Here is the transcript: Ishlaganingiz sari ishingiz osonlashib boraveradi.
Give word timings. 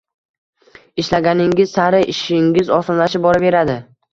Ishlaganingiz 1.03 1.75
sari 1.79 2.01
ishingiz 2.15 2.73
osonlashib 2.79 3.29
boraveradi. 3.29 3.79